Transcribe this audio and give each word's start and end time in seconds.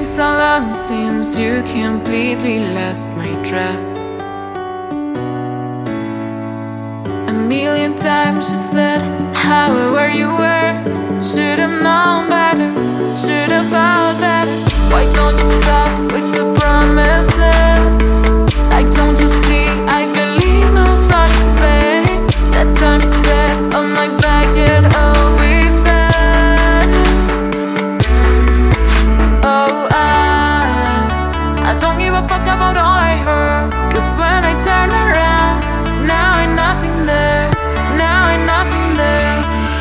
so 0.00 0.22
long 0.22 0.72
since 0.72 1.38
you 1.38 1.62
completely 1.64 2.60
lost 2.72 3.10
my 3.10 3.30
trust. 3.44 4.14
A 7.28 7.32
million 7.32 7.94
times 7.94 8.50
you 8.50 8.56
said 8.56 9.02
however 9.34 10.08
you 10.08 10.28
were. 10.28 10.72
Should 11.20 11.58
have 11.58 11.82
known 11.82 12.30
better, 12.30 12.72
should 13.14 13.50
have 13.52 13.68
thought 13.68 14.16
better. 14.18 14.56
Why 14.90 15.04
don't 15.12 15.36
you 15.36 15.41
about 32.52 32.76
all 32.76 32.98
I 33.12 33.16
heard. 33.16 33.70
Cause 33.92 34.16
when 34.16 34.40
I 34.44 34.54
turn 34.68 34.90
around, 34.90 35.56
now 36.06 36.40
ain't 36.40 36.54
nothing 36.54 37.06
there. 37.06 37.44
Now 37.96 38.28
ain't 38.32 38.46
nothing 38.46 38.88
there. 39.02 39.36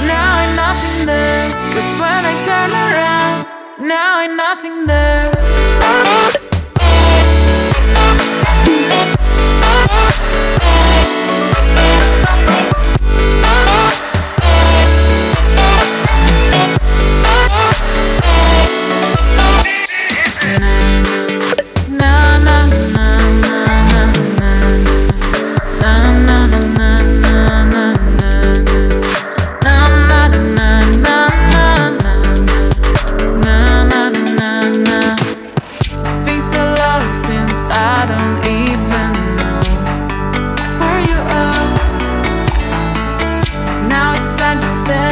Now 0.07 0.27
ain't 0.41 0.55
nothing 0.55 1.05
there. 1.05 1.47
Cause 1.73 1.91
when 2.01 2.21
I 2.31 2.35
turn 2.47 2.71
around, 2.87 3.37
now 3.87 4.21
ain't 4.21 4.35
nothing 4.35 4.87
there. 4.87 5.30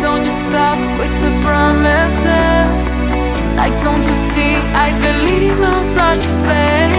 don't 0.00 0.24
you 0.24 0.34
stop 0.48 0.78
with 0.98 1.14
the 1.24 1.32
promises? 1.42 2.68
Like, 3.56 3.74
don't 3.82 4.04
you 4.04 4.14
see? 4.14 4.54
I 4.86 4.88
believe 5.06 5.58
no 5.58 5.82
such 5.82 6.24
thing. 6.48 6.90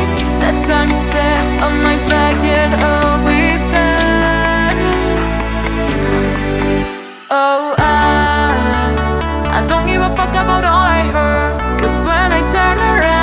That 0.42 0.56
time 0.70 0.90
you 0.90 1.00
said 1.12 1.42
on 1.66 1.74
my 1.84 1.98
back, 2.10 2.36
you'd 2.48 2.74
always 2.96 3.62
been. 3.68 4.76
Oh, 7.30 7.76
I, 7.78 9.58
I 9.58 9.66
don't 9.70 9.86
give 9.88 10.02
a 10.02 10.10
fuck 10.16 10.30
about 10.30 10.64
all 10.64 10.86
I 11.00 11.04
heard. 11.16 11.80
Cause 11.80 12.04
when 12.06 12.32
I 12.32 12.42
turn 12.52 12.78
around, 12.78 13.15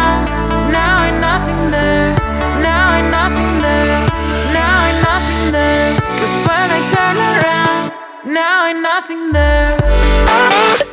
nothing 8.83 9.31
there. 9.33 10.92